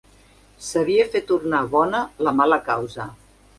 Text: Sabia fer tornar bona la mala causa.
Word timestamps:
Sabia 0.67 1.05
fer 1.17 1.21
tornar 1.33 1.61
bona 1.77 2.01
la 2.29 2.35
mala 2.43 2.61
causa. 2.73 3.11